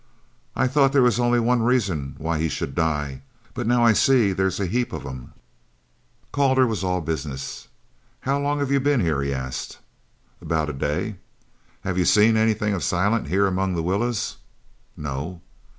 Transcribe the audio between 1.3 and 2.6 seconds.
one reason why he